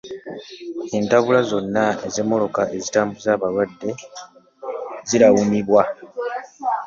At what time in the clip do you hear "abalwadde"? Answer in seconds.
3.33-3.89